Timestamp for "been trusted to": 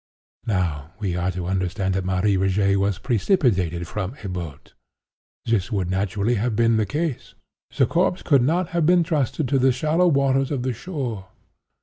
8.87-9.59